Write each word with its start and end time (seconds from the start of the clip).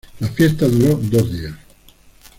La 0.19 0.27
fiesta 0.29 0.67
dura 0.67 0.95
dos 0.99 1.31
días. 1.31 1.53